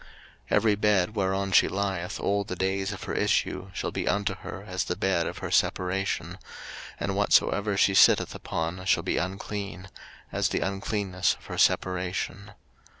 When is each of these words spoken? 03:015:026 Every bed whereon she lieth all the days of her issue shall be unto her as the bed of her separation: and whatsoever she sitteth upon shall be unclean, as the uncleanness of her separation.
03:015:026 0.01 0.09
Every 0.57 0.73
bed 0.75 1.15
whereon 1.15 1.51
she 1.51 1.67
lieth 1.67 2.19
all 2.19 2.43
the 2.43 2.55
days 2.55 2.91
of 2.91 3.03
her 3.03 3.13
issue 3.13 3.69
shall 3.71 3.91
be 3.91 4.07
unto 4.07 4.33
her 4.37 4.63
as 4.67 4.85
the 4.85 4.95
bed 4.95 5.27
of 5.27 5.37
her 5.45 5.51
separation: 5.51 6.39
and 6.99 7.15
whatsoever 7.15 7.77
she 7.77 7.93
sitteth 7.93 8.33
upon 8.33 8.83
shall 8.85 9.03
be 9.03 9.17
unclean, 9.17 9.89
as 10.31 10.49
the 10.49 10.61
uncleanness 10.61 11.35
of 11.35 11.45
her 11.45 11.57
separation. 11.59 12.53